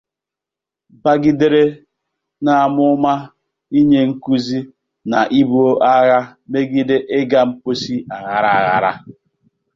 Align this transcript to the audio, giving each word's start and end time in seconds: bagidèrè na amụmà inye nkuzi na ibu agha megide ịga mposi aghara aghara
bagidèrè 1.03 1.63
na 2.43 2.51
amụmà 2.65 3.13
inye 3.79 3.99
nkuzi 4.09 4.59
na 5.09 5.19
ibu 5.39 5.61
agha 5.93 6.19
megide 6.51 6.95
ịga 7.19 7.39
mposi 7.49 7.95
aghara 8.15 8.49
aghara 8.59 8.91